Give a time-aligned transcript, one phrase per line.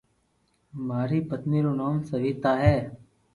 [0.87, 2.75] ماري پتني روو نوم سويتا ھي